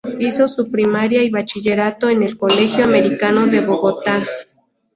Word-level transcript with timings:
Hizo 0.17 0.47
su 0.47 0.71
primaria 0.71 1.21
y 1.21 1.29
bachillerato 1.29 2.09
en 2.09 2.23
el 2.23 2.35
Colegio 2.35 2.83
Americano 2.85 3.45
de 3.45 3.59
Bogotá. 3.59 4.17